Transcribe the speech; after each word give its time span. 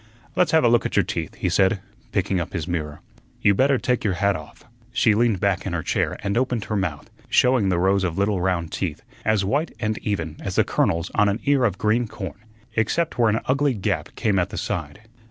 "Let's 0.35 0.49
have 0.51 0.63
a 0.63 0.67
look 0.67 0.83
at 0.87 0.95
your 0.95 1.03
teeth," 1.03 1.35
he 1.35 1.47
said, 1.47 1.79
picking 2.11 2.39
up 2.39 2.53
his 2.53 2.67
mirror. 2.67 3.01
"You 3.43 3.53
better 3.53 3.77
take 3.77 4.03
your 4.03 4.15
hat 4.15 4.35
off." 4.35 4.63
She 4.91 5.13
leaned 5.13 5.39
back 5.39 5.63
in 5.67 5.73
her 5.73 5.83
chair 5.83 6.17
and 6.23 6.35
opened 6.39 6.63
her 6.65 6.75
mouth, 6.75 7.11
showing 7.29 7.69
the 7.69 7.77
rows 7.77 8.03
of 8.03 8.17
little 8.17 8.41
round 8.41 8.71
teeth, 8.71 9.03
as 9.23 9.45
white 9.45 9.73
and 9.79 9.99
even 9.99 10.37
as 10.39 10.55
the 10.55 10.63
kernels 10.63 11.11
on 11.13 11.29
an 11.29 11.39
ear 11.45 11.65
of 11.65 11.77
green 11.77 12.07
corn, 12.07 12.39
except 12.75 13.19
where 13.19 13.29
an 13.29 13.41
ugly 13.45 13.75
gap 13.75 14.15
came 14.15 14.39
at 14.39 14.49
the 14.49 14.57
side. 14.57 15.01